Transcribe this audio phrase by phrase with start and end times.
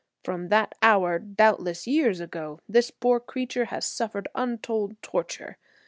[0.23, 5.59] From that hour, doubtless years ago, this poor creature has suffered untold torture.